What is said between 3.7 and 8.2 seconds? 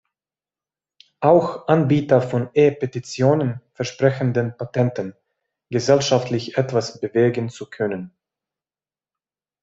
versprechen den Petenten, gesellschaftlich etwas bewegen zu können.